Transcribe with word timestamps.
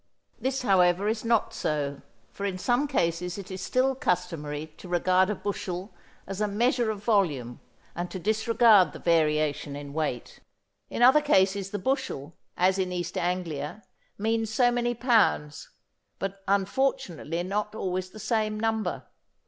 This 0.39 0.63
however 0.63 1.07
is 1.07 1.23
not 1.23 1.53
so, 1.53 2.01
for 2.31 2.43
in 2.43 2.57
some 2.57 2.87
cases 2.87 3.37
it 3.37 3.51
is 3.51 3.61
still 3.61 3.93
customary 3.93 4.73
to 4.77 4.87
regard 4.87 5.29
a 5.29 5.35
bushel 5.35 5.93
as 6.25 6.41
a 6.41 6.47
measure 6.47 6.89
of 6.89 7.03
volume 7.03 7.59
and 7.93 8.09
to 8.09 8.17
disregard 8.17 8.93
the 8.93 8.97
variation 8.99 9.75
in 9.75 9.93
weight. 9.93 10.39
In 10.89 11.03
other 11.03 11.21
cases 11.21 11.69
the 11.69 11.77
bushel, 11.77 12.33
as 12.57 12.79
in 12.79 12.91
East 12.91 13.15
Anglia, 13.15 13.83
means 14.17 14.51
so 14.51 14.71
many 14.71 14.95
pounds, 14.95 15.69
but 16.17 16.41
unfortunately 16.47 17.43
not 17.43 17.75
always 17.75 18.09
the 18.09 18.17
same 18.17 18.59
number. 18.59 19.05